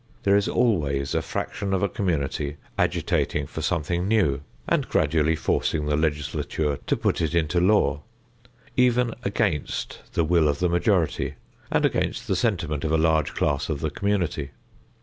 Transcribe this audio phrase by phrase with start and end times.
[0.23, 5.85] There is always a fraction of a community agitating for something new and gradually forcing
[5.85, 8.01] the Legislature to put it into law,
[8.75, 11.35] even against the will of the majority
[11.69, 14.49] and against the sentiment of a large class of the community.